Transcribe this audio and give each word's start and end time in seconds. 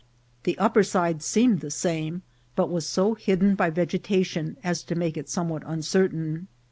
The 0.45 0.57
upper 0.57 0.81
side 0.81 1.21
seemed 1.21 1.59
the 1.59 1.69
same, 1.69 2.23
but 2.55 2.71
was 2.71 2.87
so 2.87 3.13
hidden 3.13 3.53
by 3.53 3.69
ve 3.69 3.85
getation 3.85 4.55
as 4.63 4.81
to 4.85 4.95
make 4.95 5.15
it 5.15 5.29
somewhat 5.29 5.61
uncertain. 5.63 6.47